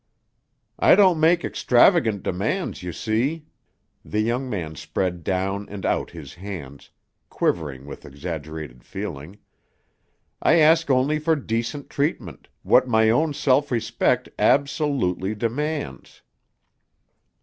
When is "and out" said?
5.69-6.09